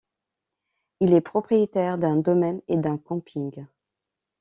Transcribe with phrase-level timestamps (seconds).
[0.99, 3.67] Il est propriétaire d’un domaine et d’un camping.